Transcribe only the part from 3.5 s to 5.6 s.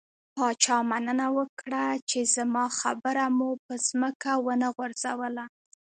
په ځمکه ونه غورځوله.